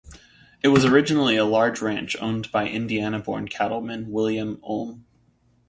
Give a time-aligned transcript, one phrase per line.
[0.63, 5.05] It was originally a large ranch owned by Indiana-born cattleman William Ulm.